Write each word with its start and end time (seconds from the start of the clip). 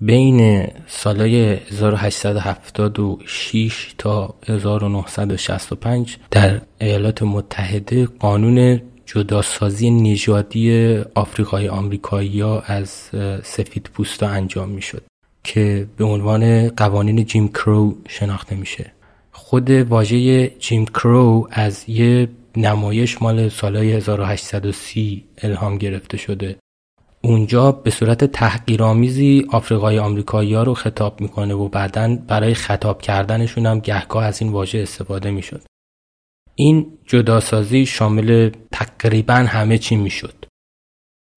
بین 0.00 0.66
سالهای 0.86 1.36
1876 1.36 3.94
تا 3.98 4.34
1965 4.48 6.16
در 6.30 6.60
ایالات 6.80 7.22
متحده 7.22 8.06
قانون 8.06 8.80
جداسازی 9.06 9.90
نژادی 9.90 10.96
آفریقای 11.14 11.68
آمریکایی 11.68 12.40
ها 12.40 12.60
از 12.60 12.90
سفید 13.42 13.90
پوستا 13.94 14.28
انجام 14.28 14.68
می 14.68 14.82
شد 14.82 15.02
که 15.44 15.86
به 15.96 16.04
عنوان 16.04 16.68
قوانین 16.68 17.24
جیم 17.24 17.48
کرو 17.48 17.96
شناخته 18.08 18.56
میشه 18.56 18.92
خود 19.32 19.70
واژه 19.70 20.48
جیم 20.48 20.84
کرو 20.84 21.48
از 21.50 21.84
یه 21.88 22.28
نمایش 22.56 23.22
مال 23.22 23.48
سالهای 23.48 23.92
1830 23.92 25.24
الهام 25.38 25.78
گرفته 25.78 26.16
شده. 26.16 26.56
اونجا 27.26 27.72
به 27.72 27.90
صورت 27.90 28.24
تحقیرآمیزی 28.24 29.46
آفریقای 29.52 29.98
آمریکایی 29.98 30.54
ها 30.54 30.62
رو 30.62 30.74
خطاب 30.74 31.20
می‌کنه 31.20 31.54
و 31.54 31.68
بعدا 31.68 32.18
برای 32.28 32.54
خطاب 32.54 33.02
کردنشون 33.02 33.66
هم 33.66 33.78
گهگاه 33.78 34.24
از 34.24 34.42
این 34.42 34.52
واژه 34.52 34.78
استفاده 34.78 35.30
می‌شد. 35.30 35.62
این 36.54 36.98
جداسازی 37.06 37.86
شامل 37.86 38.50
تقریبا 38.72 39.34
همه 39.34 39.78
چی 39.78 39.96
می‌شد. 39.96 40.44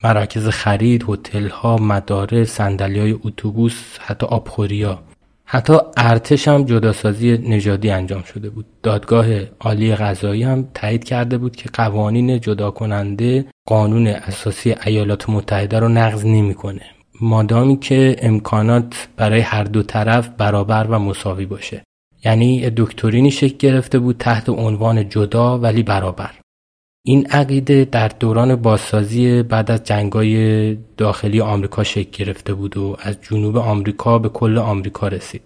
مراکز 0.03 0.47
خرید، 0.47 1.05
هتل 1.07 1.47
ها، 1.49 1.77
مدارس، 1.77 2.49
صندلی 2.49 2.99
های 2.99 3.11
اتوبوس، 3.11 3.97
حتی 3.99 4.25
آبخوریا. 4.25 5.03
حتی 5.45 5.73
ارتش 5.97 6.47
هم 6.47 6.63
جداسازی 6.63 7.37
نژادی 7.37 7.89
انجام 7.89 8.23
شده 8.23 8.49
بود. 8.49 8.65
دادگاه 8.83 9.25
عالی 9.59 9.95
قضایی 9.95 10.43
هم 10.43 10.67
تایید 10.73 11.03
کرده 11.03 11.37
بود 11.37 11.55
که 11.55 11.69
قوانین 11.73 12.39
جدا 12.39 12.71
کننده 12.71 13.45
قانون 13.69 14.07
اساسی 14.07 14.75
ایالات 14.85 15.29
متحده 15.29 15.79
رو 15.79 15.87
نقض 15.87 16.25
نمی‌کنه. 16.25 16.81
مادامی 17.21 17.77
که 17.79 18.15
امکانات 18.19 19.07
برای 19.17 19.39
هر 19.39 19.63
دو 19.63 19.83
طرف 19.83 20.29
برابر 20.37 20.87
و 20.89 20.99
مساوی 20.99 21.45
باشه. 21.45 21.83
یعنی 22.25 22.69
دکترینی 22.77 23.31
شکل 23.31 23.57
گرفته 23.57 23.99
بود 23.99 24.15
تحت 24.17 24.49
عنوان 24.49 25.09
جدا 25.09 25.59
ولی 25.59 25.83
برابر. 25.83 26.31
این 27.05 27.25
عقیده 27.25 27.85
در 27.85 28.07
دوران 28.07 28.55
بازسازی 28.55 29.43
بعد 29.43 29.71
از 29.71 29.83
جنگای 29.83 30.75
داخلی 30.97 31.41
آمریکا 31.41 31.83
شکل 31.83 32.25
گرفته 32.25 32.53
بود 32.53 32.77
و 32.77 32.97
از 32.99 33.17
جنوب 33.21 33.57
آمریکا 33.57 34.19
به 34.19 34.29
کل 34.29 34.57
آمریکا 34.57 35.07
رسید. 35.07 35.41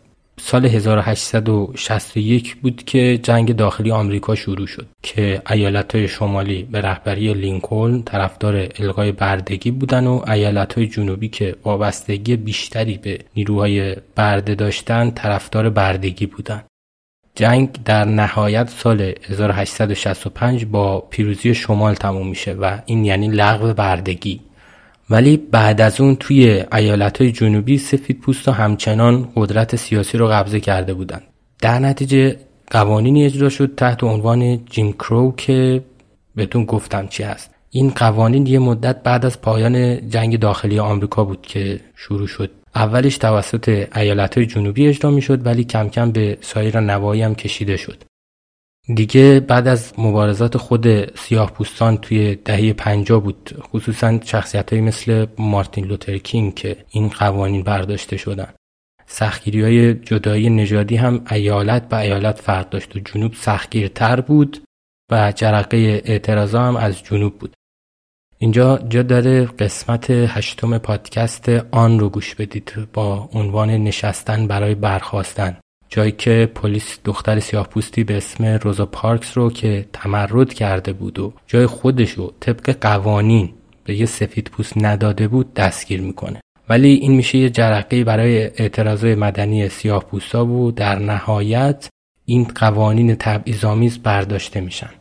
سال 0.45 0.65
1861 0.65 2.55
بود 2.55 2.83
که 2.83 3.19
جنگ 3.23 3.55
داخلی 3.55 3.91
آمریکا 3.91 4.35
شروع 4.35 4.67
شد 4.67 4.87
که 5.03 5.41
ایالتهای 5.49 6.07
شمالی 6.07 6.63
به 6.63 6.81
رهبری 6.81 7.33
لینکلن 7.33 8.01
طرفدار 8.01 8.67
الغای 8.79 9.11
بردگی 9.11 9.71
بودن 9.71 10.07
و 10.07 10.21
ایالتهای 10.31 10.87
جنوبی 10.87 11.27
که 11.29 11.55
وابستگی 11.63 12.35
بیشتری 12.35 12.97
به 12.97 13.19
نیروهای 13.35 13.95
برده 14.15 14.55
داشتن 14.55 15.11
طرفدار 15.11 15.69
بردگی 15.69 16.25
بودند. 16.25 16.65
جنگ 17.35 17.69
در 17.85 18.05
نهایت 18.05 18.69
سال 18.69 19.13
1865 19.29 20.65
با 20.65 20.99
پیروزی 20.99 21.55
شمال 21.55 21.93
تموم 21.93 22.27
میشه 22.27 22.53
و 22.53 22.77
این 22.85 23.05
یعنی 23.05 23.27
لغو 23.27 23.73
بردگی 23.73 24.39
ولی 25.09 25.37
بعد 25.37 25.81
از 25.81 26.01
اون 26.01 26.15
توی 26.15 26.63
ایالت 26.73 27.21
های 27.21 27.31
جنوبی 27.31 27.77
سفید 27.77 28.19
پوست 28.19 28.49
همچنان 28.49 29.29
قدرت 29.35 29.75
سیاسی 29.75 30.17
رو 30.17 30.27
قبضه 30.27 30.59
کرده 30.59 30.93
بودند. 30.93 31.23
در 31.61 31.79
نتیجه 31.79 32.37
قوانینی 32.71 33.25
اجرا 33.25 33.49
شد 33.49 33.75
تحت 33.77 34.03
عنوان 34.03 34.65
جیم 34.65 34.93
کرو 34.93 35.33
که 35.37 35.83
بهتون 36.35 36.65
گفتم 36.65 37.07
چی 37.07 37.23
هست. 37.23 37.49
این 37.69 37.89
قوانین 37.89 38.47
یه 38.47 38.59
مدت 38.59 39.03
بعد 39.03 39.25
از 39.25 39.41
پایان 39.41 40.09
جنگ 40.09 40.39
داخلی 40.39 40.79
آمریکا 40.79 41.23
بود 41.23 41.41
که 41.41 41.79
شروع 41.95 42.27
شد. 42.27 42.51
اولش 42.75 43.17
توسط 43.17 43.87
ایالت 43.95 44.37
های 44.37 44.47
جنوبی 44.47 44.87
اجرا 44.87 45.11
می 45.11 45.21
شد 45.21 45.45
ولی 45.45 45.63
کم 45.63 45.89
کم 45.89 46.11
به 46.11 46.37
سایر 46.41 46.79
نوایی 46.79 47.21
هم 47.21 47.35
کشیده 47.35 47.77
شد. 47.77 48.03
دیگه 48.87 49.39
بعد 49.39 49.67
از 49.67 49.93
مبارزات 49.97 50.57
خود 50.57 51.15
سیاه 51.17 51.51
پوستان 51.51 51.97
توی 51.97 52.35
دهه 52.35 52.73
پنجا 52.73 53.19
بود 53.19 53.49
خصوصا 53.61 54.19
شخصیت 54.23 54.73
های 54.73 54.81
مثل 54.81 55.25
مارتین 55.37 55.85
لوتر 55.85 56.17
که 56.17 56.85
این 56.89 57.09
قوانین 57.09 57.63
برداشته 57.63 58.17
شدن. 58.17 58.53
سختگیری 59.05 59.61
های 59.61 59.93
جدایی 59.93 60.49
نژادی 60.49 60.95
هم 60.95 61.25
ایالت 61.31 61.89
به 61.89 61.97
ایالت 61.97 62.41
فرق 62.41 62.69
داشت 62.69 62.95
و 62.95 62.99
جنوب 62.99 63.33
سختگیرتر 63.33 64.21
بود 64.21 64.63
و 65.11 65.31
جرقه 65.31 66.01
اعتراضا 66.05 66.61
هم 66.63 66.75
از 66.75 67.03
جنوب 67.03 67.39
بود. 67.39 67.53
اینجا 68.37 68.77
جا 68.77 69.03
داره 69.03 69.45
قسمت 69.45 70.09
هشتم 70.09 70.77
پادکست 70.77 71.49
آن 71.71 71.99
رو 71.99 72.09
گوش 72.09 72.35
بدید 72.35 72.73
با 72.93 73.29
عنوان 73.33 73.69
نشستن 73.69 74.47
برای 74.47 74.75
برخواستن 74.75 75.57
جایی 75.95 76.11
که 76.11 76.51
پلیس 76.55 76.99
دختر 77.05 77.39
سیاه 77.39 77.67
پوستی 77.67 78.03
به 78.03 78.17
اسم 78.17 78.45
روزا 78.45 78.85
پارکس 78.85 79.37
رو 79.37 79.51
که 79.51 79.85
تمرد 79.93 80.53
کرده 80.53 80.93
بود 80.93 81.19
و 81.19 81.33
جای 81.47 81.65
خودش 81.65 82.11
رو 82.11 82.33
طبق 82.39 82.77
قوانین 82.81 83.53
به 83.83 83.95
یه 83.95 84.05
سفید 84.05 84.49
پوست 84.51 84.73
نداده 84.77 85.27
بود 85.27 85.53
دستگیر 85.53 86.01
می‌کنه. 86.01 86.41
ولی 86.69 86.93
این 86.93 87.13
میشه 87.13 87.37
یه 87.37 87.49
جرقه 87.49 88.03
برای 88.03 88.43
اعتراضای 88.43 89.15
مدنی 89.15 89.69
سیاه 89.69 90.03
پوستا 90.03 90.45
و 90.45 90.71
در 90.71 90.99
نهایت 90.99 91.89
این 92.25 92.43
قوانین 92.43 93.15
تبعیض‌آمیز 93.15 93.99
برداشته 94.03 94.61
میشن. 94.61 94.91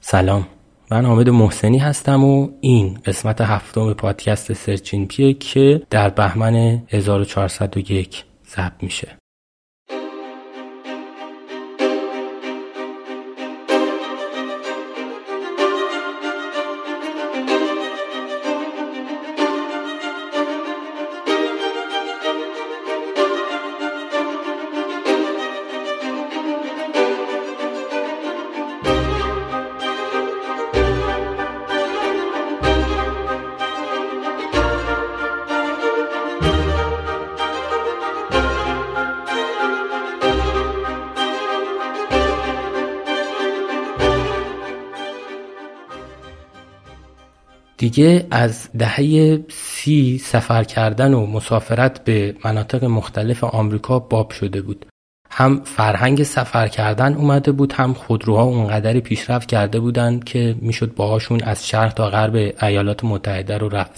سلام. 0.00 0.46
من 0.90 1.04
حامد 1.04 1.28
محسنی 1.28 1.78
هستم 1.78 2.24
و 2.24 2.48
این 2.60 2.98
قسمت 3.04 3.40
هفتم 3.40 3.92
پادکست 3.92 4.52
سرچین 4.52 5.06
پیه 5.06 5.34
که 5.34 5.82
در 5.90 6.10
بهمن 6.10 6.82
1401 6.88 8.24
ضبط 8.46 8.82
میشه. 8.82 9.16
دیگه 47.86 48.26
از 48.30 48.68
دهه 48.78 49.38
سی 49.48 50.18
سفر 50.18 50.64
کردن 50.64 51.14
و 51.14 51.26
مسافرت 51.26 52.04
به 52.04 52.34
مناطق 52.44 52.84
مختلف 52.84 53.44
آمریکا 53.44 53.98
باب 53.98 54.30
شده 54.30 54.62
بود. 54.62 54.86
هم 55.30 55.60
فرهنگ 55.64 56.22
سفر 56.22 56.68
کردن 56.68 57.14
اومده 57.14 57.52
بود 57.52 57.72
هم 57.72 57.94
خودروها 57.94 58.42
اونقدری 58.42 59.00
پیشرفت 59.00 59.48
کرده 59.48 59.80
بودند 59.80 60.24
که 60.24 60.56
می‌شد 60.60 60.94
باهاشون 60.94 61.40
از 61.42 61.68
شرق 61.68 61.94
تا 61.94 62.10
غرب 62.10 62.54
ایالات 62.62 63.04
متحده 63.04 63.58
رو 63.58 63.68
رفت. 63.68 63.96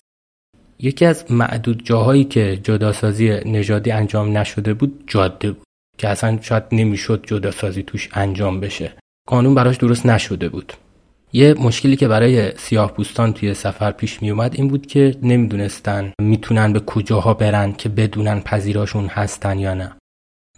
یکی 0.78 1.04
از 1.04 1.32
معدود 1.32 1.84
جاهایی 1.84 2.24
که 2.24 2.56
جداسازی 2.56 3.28
نژادی 3.30 3.90
انجام 3.90 4.38
نشده 4.38 4.74
بود 4.74 5.04
جاده 5.06 5.52
بود 5.52 5.66
که 5.98 6.08
اصلا 6.08 6.38
شاید 6.40 6.64
نمی‌شد 6.72 7.24
جداسازی 7.26 7.82
توش 7.82 8.08
انجام 8.12 8.60
بشه. 8.60 8.92
قانون 9.28 9.54
براش 9.54 9.76
درست 9.76 10.06
نشده 10.06 10.48
بود. 10.48 10.72
یه 11.32 11.54
مشکلی 11.54 11.96
که 11.96 12.08
برای 12.08 12.56
سیاه 12.56 12.92
پوستان 12.92 13.32
توی 13.32 13.54
سفر 13.54 13.92
پیش 13.92 14.22
می 14.22 14.30
اومد 14.30 14.54
این 14.54 14.68
بود 14.68 14.86
که 14.86 15.16
نمی‌دونستن 15.22 16.12
می‌تونن 16.20 16.72
به 16.72 16.80
کجاها 16.80 17.34
برن 17.34 17.72
که 17.72 17.88
بدونن 17.88 18.40
پذیراشون 18.40 19.06
هستن 19.06 19.58
یا 19.58 19.74
نه. 19.74 19.96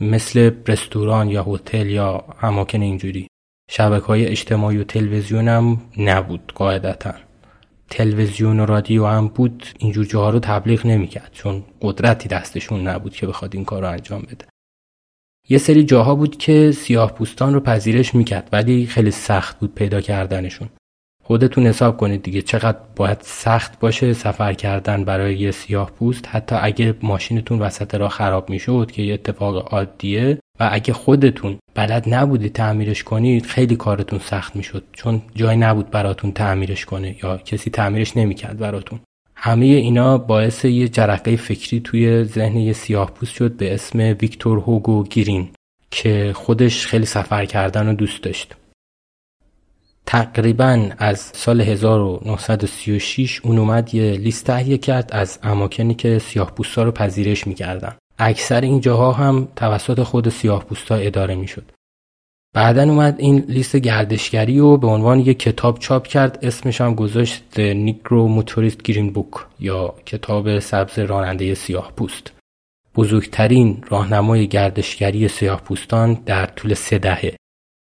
مثل 0.00 0.50
رستوران 0.68 1.28
یا 1.28 1.44
هتل 1.44 1.86
یا 1.86 2.24
اماکن 2.42 2.82
اینجوری. 2.82 3.26
شبکه 3.70 4.06
های 4.06 4.26
اجتماعی 4.26 4.78
و 4.78 4.84
تلویزیون 4.84 5.48
هم 5.48 5.80
نبود 5.98 6.52
قاعدتا. 6.54 7.14
تلویزیون 7.90 8.60
و 8.60 8.66
رادیو 8.66 9.06
هم 9.06 9.28
بود 9.28 9.66
اینجور 9.78 10.04
جاها 10.04 10.30
رو 10.30 10.38
تبلیغ 10.38 10.86
نمی‌کرد 10.86 11.30
چون 11.32 11.64
قدرتی 11.82 12.28
دستشون 12.28 12.88
نبود 12.88 13.14
که 13.14 13.26
بخواد 13.26 13.54
این 13.54 13.64
کار 13.64 13.82
رو 13.82 13.88
انجام 13.88 14.22
بده. 14.22 14.49
یه 15.48 15.58
سری 15.58 15.84
جاها 15.84 16.14
بود 16.14 16.36
که 16.36 16.72
سیاه 16.72 17.12
پوستان 17.12 17.54
رو 17.54 17.60
پذیرش 17.60 18.14
می‌کرد 18.14 18.48
ولی 18.52 18.86
خیلی 18.86 19.10
سخت 19.10 19.58
بود 19.58 19.74
پیدا 19.74 20.00
کردنشون. 20.00 20.68
خودتون 21.24 21.66
حساب 21.66 21.96
کنید 21.96 22.22
دیگه 22.22 22.42
چقدر 22.42 22.78
باید 22.96 23.18
سخت 23.20 23.80
باشه 23.80 24.12
سفر 24.12 24.52
کردن 24.52 25.04
برای 25.04 25.38
یه 25.38 25.50
سیاه 25.50 25.90
پوست. 25.90 26.28
حتی 26.28 26.56
اگه 26.60 26.94
ماشینتون 27.02 27.58
وسط 27.58 27.94
راه 27.94 28.10
خراب 28.10 28.50
می‌شد 28.50 28.90
که 28.90 29.02
یه 29.02 29.14
اتفاق 29.14 29.74
عادیه 29.74 30.38
و 30.60 30.68
اگه 30.72 30.92
خودتون 30.92 31.58
بلد 31.74 32.14
نبودید 32.14 32.52
تعمیرش 32.52 33.04
کنید 33.04 33.46
خیلی 33.46 33.76
کارتون 33.76 34.18
سخت 34.18 34.56
می‌شد. 34.56 34.84
چون 34.92 35.22
جای 35.34 35.56
نبود 35.56 35.90
براتون 35.90 36.32
تعمیرش 36.32 36.84
کنه 36.84 37.16
یا 37.22 37.36
کسی 37.36 37.70
تعمیرش 37.70 38.16
نمی‌کرد 38.16 38.58
براتون. 38.58 39.00
همه 39.42 39.66
اینا 39.66 40.18
باعث 40.18 40.64
یه 40.64 40.88
جرقه 40.88 41.36
فکری 41.36 41.80
توی 41.80 42.24
ذهن 42.24 42.56
یه 42.56 42.72
سیاه 42.72 43.10
پوست 43.10 43.34
شد 43.34 43.56
به 43.56 43.74
اسم 43.74 43.98
ویکتور 43.98 44.58
هوگو 44.58 45.04
گیرین 45.04 45.48
که 45.90 46.32
خودش 46.36 46.86
خیلی 46.86 47.06
سفر 47.06 47.44
کردن 47.44 47.88
و 47.88 47.94
دوست 47.94 48.22
داشت. 48.22 48.54
تقریبا 50.06 50.90
از 50.98 51.20
سال 51.20 51.60
1936 51.60 53.40
اون 53.44 53.58
اومد 53.58 53.94
یه 53.94 54.12
لیست 54.12 54.46
تهیه 54.46 54.78
کرد 54.78 55.10
از 55.12 55.38
اماکنی 55.42 55.94
که 55.94 56.18
سیاه 56.18 56.52
رو 56.76 56.90
پذیرش 56.90 57.46
می‌کردن. 57.46 57.96
اکثر 58.18 58.60
این 58.60 58.80
جاها 58.80 59.12
هم 59.12 59.48
توسط 59.56 60.02
خود 60.02 60.28
سیاه 60.28 60.64
اداره 60.90 61.34
می‌شد. 61.34 61.72
بعدا 62.54 62.82
اومد 62.82 63.14
این 63.18 63.44
لیست 63.48 63.76
گردشگری 63.76 64.58
رو 64.58 64.76
به 64.76 64.86
عنوان 64.86 65.18
یک 65.18 65.38
کتاب 65.38 65.78
چاپ 65.78 66.06
کرد. 66.06 66.38
اسمش 66.42 66.80
هم 66.80 66.94
گذاشت 66.94 67.42
The 67.54 67.88
Negro 67.88 68.40
Motorist 68.40 68.90
Green 68.90 69.18
یا 69.60 69.94
کتاب 70.06 70.58
سبز 70.58 70.98
راننده 70.98 71.54
سیاه 71.54 71.92
پوست. 71.96 72.32
بزرگترین 72.94 73.84
راهنمای 73.88 74.48
گردشگری 74.48 75.28
سیاه 75.28 75.60
پوستان 75.60 76.14
در 76.26 76.46
طول 76.46 76.74
سه 76.74 76.98
دهه. 76.98 77.36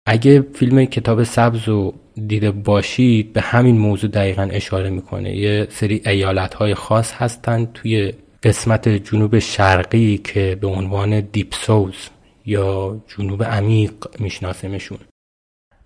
اگه 0.07 0.41
فیلم 0.41 0.85
کتاب 0.85 1.23
سبز 1.23 1.67
رو 1.67 1.93
دیده 2.27 2.51
باشید 2.51 3.33
به 3.33 3.41
همین 3.41 3.77
موضوع 3.77 4.09
دقیقا 4.09 4.43
اشاره 4.51 4.89
می‌کنه. 4.89 5.35
یه 5.35 5.67
سری 5.69 6.01
ایالت 6.05 6.53
های 6.53 6.73
خاص 6.73 7.13
هستند 7.13 7.73
توی 7.73 8.13
قسمت 8.43 8.89
جنوب 8.89 9.39
شرقی 9.39 10.17
که 10.17 10.57
به 10.61 10.67
عنوان 10.67 11.19
Deep 11.19 11.53
South 11.53 12.09
یا 12.45 13.01
جنوب 13.07 13.43
عمیق 13.43 13.93
میشناسیمشون. 14.19 14.99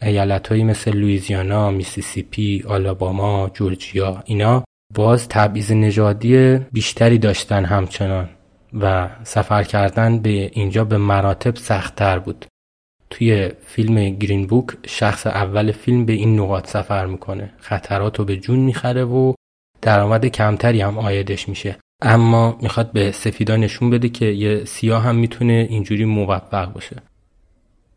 ایالت 0.01 0.47
هایی 0.47 0.63
مثل 0.63 0.91
لویزیانا، 0.91 1.71
میسیسیپی، 1.71 2.63
آلاباما، 2.67 3.49
جورجیا 3.53 4.23
اینا 4.25 4.63
باز 4.93 5.27
تبعیض 5.29 5.71
نژادی 5.71 6.57
بیشتری 6.57 7.17
داشتن 7.17 7.65
همچنان 7.65 8.29
و 8.73 9.09
سفر 9.23 9.63
کردن 9.63 10.19
به 10.19 10.29
اینجا 10.29 10.83
به 10.83 10.97
مراتب 10.97 11.55
سختتر 11.55 12.19
بود. 12.19 12.45
توی 13.09 13.51
فیلم 13.65 14.09
گرین 14.09 14.47
بوک 14.47 14.67
شخص 14.87 15.27
اول 15.27 15.71
فیلم 15.71 16.05
به 16.05 16.13
این 16.13 16.39
نقاط 16.39 16.67
سفر 16.67 17.05
می‌کنه. 17.05 17.53
خطرات 17.57 18.19
رو 18.19 18.25
به 18.25 18.37
جون 18.37 18.59
می‌خره 18.59 19.03
و 19.03 19.33
درآمد 19.81 20.25
کمتری 20.25 20.81
هم 20.81 20.97
آیدش 20.97 21.49
میشه. 21.49 21.77
اما 22.01 22.57
می‌خواد 22.61 22.91
به 22.91 23.11
سفیدا 23.11 23.55
نشون 23.55 23.89
بده 23.89 24.09
که 24.09 24.25
یه 24.25 24.65
سیاه 24.65 25.03
هم 25.03 25.15
می‌تونه 25.15 25.67
اینجوری 25.69 26.05
موفق 26.05 26.73
باشه. 26.73 26.95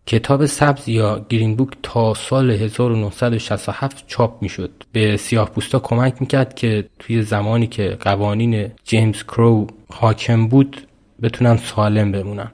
کتاب 0.06 0.46
سبز 0.46 0.88
یا 0.88 1.26
گرین 1.28 1.56
بوک 1.56 1.70
تا 1.82 2.14
سال 2.14 2.50
1967 2.50 4.04
چاپ 4.06 4.42
می‌شد. 4.42 4.70
به 4.92 5.16
سیاه 5.16 5.50
پوستا 5.50 5.78
کمک 5.78 6.14
می‌کرد 6.20 6.54
که 6.54 6.88
توی 6.98 7.22
زمانی 7.22 7.66
که 7.66 7.96
قوانین 8.00 8.70
جیمز 8.84 9.22
کرو 9.22 9.66
حاکم 9.92 10.46
بود 10.48 10.86
بتونن 11.22 11.56
سالم 11.56 12.12
بمونن. 12.12 12.50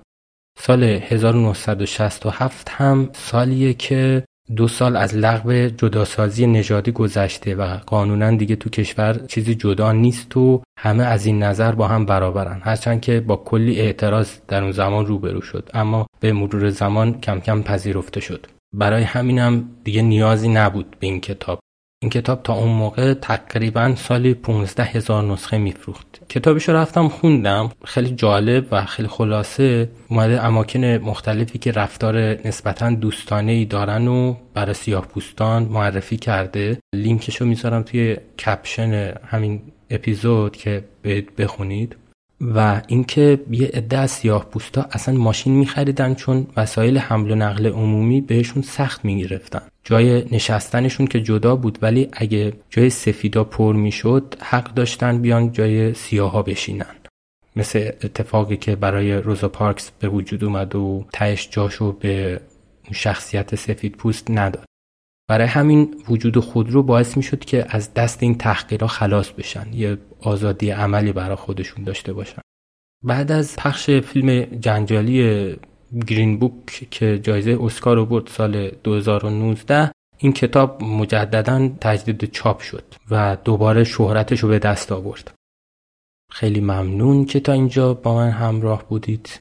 سال 0.58 0.82
1967 0.84 2.68
هم 2.68 3.10
سالیه 3.12 3.74
که 3.74 4.24
دو 4.56 4.68
سال 4.68 4.96
از 4.96 5.14
لغو 5.14 5.52
جداسازی 5.52 6.46
نژادی 6.46 6.92
گذشته 6.92 7.54
و 7.54 7.76
قانونا 7.86 8.30
دیگه 8.30 8.56
تو 8.56 8.70
کشور 8.70 9.20
چیزی 9.26 9.54
جدا 9.54 9.92
نیست 9.92 10.36
و 10.36 10.62
همه 10.78 11.04
از 11.04 11.26
این 11.26 11.42
نظر 11.42 11.72
با 11.72 11.88
هم 11.88 12.06
برابرن. 12.06 12.60
هرچند 12.64 13.00
که 13.00 13.20
با 13.20 13.36
کلی 13.36 13.80
اعتراض 13.80 14.30
در 14.48 14.62
اون 14.62 14.72
زمان 14.72 15.06
روبرو 15.06 15.40
شد 15.40 15.70
اما 15.74 16.06
به 16.20 16.32
مرور 16.32 16.70
زمان 16.70 17.20
کم 17.20 17.40
کم 17.40 17.62
پذیرفته 17.62 18.20
شد. 18.20 18.46
برای 18.74 19.02
همینم 19.02 19.68
دیگه 19.84 20.02
نیازی 20.02 20.48
نبود 20.48 20.96
به 21.00 21.06
این 21.06 21.20
کتاب 21.20 21.58
این 22.02 22.10
کتاب 22.10 22.42
تا 22.42 22.54
اون 22.54 22.68
موقع 22.68 23.14
تقریبا 23.14 23.94
سالی 23.94 24.34
15 24.34 24.82
هزار 24.82 25.22
نسخه 25.24 25.58
میفروخت. 25.58 26.06
کتابش 26.28 26.68
رفتم 26.68 27.08
خوندم. 27.08 27.70
خیلی 27.84 28.10
جالب 28.10 28.66
و 28.70 28.84
خیلی 28.84 29.08
خلاصه. 29.08 29.90
اومده 30.08 30.44
اماکن 30.44 30.84
مختلفی 30.84 31.58
که 31.58 31.72
رفتار 31.72 32.16
نسبتا 32.46 32.90
دوستانه 32.90 33.52
ای 33.52 33.64
دارن 33.64 34.08
و 34.08 34.36
برای 34.54 34.74
سیاه 34.74 35.06
پوستان 35.06 35.62
معرفی 35.62 36.16
کرده. 36.16 36.78
لینکش 36.94 37.36
رو 37.36 37.46
می‌ذارم 37.46 37.82
توی 37.82 38.16
کپشن 38.46 39.14
همین 39.26 39.62
اپیزود 39.90 40.56
که 40.56 40.84
بخونید. 41.38 41.96
و 42.40 42.82
اینکه 42.88 43.40
یه 43.50 43.70
عده 43.74 43.98
از 43.98 44.10
سیاه 44.10 44.44
پوستا 44.44 44.86
اصلا 44.92 45.14
ماشین 45.14 45.52
میخریدن 45.52 46.14
چون 46.14 46.46
وسایل 46.56 46.98
حمل 46.98 47.30
و 47.30 47.34
نقل 47.34 47.66
عمومی 47.66 48.20
بهشون 48.20 48.62
سخت 48.62 49.04
می‌گرفتن. 49.04 49.62
جای 49.84 50.24
نشستنشون 50.32 51.06
که 51.06 51.20
جدا 51.20 51.56
بود 51.56 51.78
ولی 51.82 52.08
اگه 52.12 52.52
جای 52.70 52.90
سفیدا 52.90 53.44
پر 53.44 53.76
می‌شد 53.76 54.34
حق 54.42 54.74
داشتن 54.74 55.22
بیان 55.22 55.52
جای 55.52 55.94
سیاها 55.94 56.42
بشینن. 56.42 56.96
مثل 57.56 57.90
اتفاقی 58.04 58.56
که 58.56 58.76
برای 58.76 59.12
روزا 59.12 59.48
پارکس 59.48 59.90
به 59.90 60.08
وجود 60.08 60.44
اومد 60.44 60.74
و 60.74 61.04
تهش 61.12 61.48
جاشو 61.50 61.92
به 61.92 62.40
شخصیت 62.92 63.54
سفید 63.54 63.92
پوست 63.92 64.30
نداد. 64.30 64.64
برای 65.28 65.46
همین 65.46 65.94
وجود 66.08 66.38
خودرو 66.38 66.82
باعث 66.82 67.16
می‌شد 67.16 67.38
که 67.44 67.66
از 67.68 67.94
دست 67.94 68.22
این 68.22 68.38
تحقیرها 68.38 68.86
خلاص 68.86 69.30
بشن 69.30 69.72
یه 69.72 69.98
آزادی 70.20 70.70
عملی 70.70 71.12
برای 71.12 71.36
خودشون 71.36 71.84
داشته 71.84 72.12
باشن. 72.12 72.42
بعد 73.04 73.32
از 73.32 73.56
پخش 73.56 73.90
فیلم 73.90 74.44
جنجالی 74.44 75.56
گرین 76.06 76.38
بوک 76.38 76.88
که 76.90 77.18
جایزه 77.18 77.58
اسکار 77.60 77.96
رو 77.96 78.06
برد 78.06 78.26
سال 78.26 78.70
2019 78.84 79.90
این 80.18 80.32
کتاب 80.32 80.82
مجددا 80.82 81.70
تجدید 81.80 82.30
چاپ 82.30 82.60
شد 82.60 82.94
و 83.10 83.36
دوباره 83.44 83.84
شهرتش 83.84 84.40
رو 84.40 84.48
به 84.48 84.58
دست 84.58 84.92
آورد. 84.92 85.34
خیلی 86.32 86.60
ممنون 86.60 87.24
که 87.24 87.40
تا 87.40 87.52
اینجا 87.52 87.94
با 87.94 88.14
من 88.14 88.30
همراه 88.30 88.88
بودید. 88.88 89.38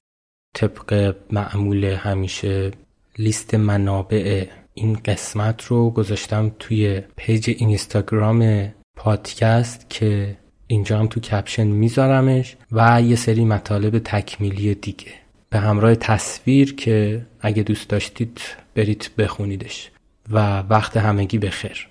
طبق 0.56 1.16
معمول 1.32 1.86
همیشه 1.86 2.72
لیست 3.18 3.56
منابع 3.56 4.48
این 4.78 4.94
قسمت 5.06 5.64
رو 5.64 5.90
گذاشتم 5.90 6.52
توی 6.60 7.02
page 7.16 7.50
اینستاگرام 7.58 8.72
پادکست 8.96 9.90
که 9.90 10.38
اینجا 10.68 11.00
هم 11.00 11.08
تو 11.08 11.20
caption 11.20 11.68
میذارمش 11.68 12.56
و 12.72 13.02
یه 13.02 13.16
سری 13.16 13.46
مطالب 13.46 14.00
تکمیلی 14.00 14.76
دیگه. 14.76 15.12
به 15.50 15.60
همراه 15.60 15.96
تصویر 15.96 16.76
که 16.76 17.26
اگه 17.42 17.64
دوست 17.64 17.90
داشتید 17.90 18.42
برید 18.76 19.10
بخونیدش. 19.18 19.92
و 20.30 20.60
وقت 20.60 20.98
همگی 20.98 21.38
بخیر. 21.38 21.88